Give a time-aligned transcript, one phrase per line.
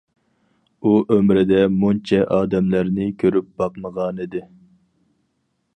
[0.83, 4.45] ئۇ ئۆمرىدە مۇنچە ئادەملەرنى كۆرۈپ باقمىغانىدى.